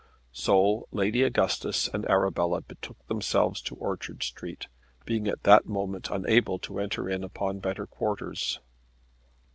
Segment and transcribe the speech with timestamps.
[0.33, 4.65] So Lady Augustus and Arabella betook themselves to Orchard Street,
[5.05, 8.59] being at that moment unable to enter in upon better quarters.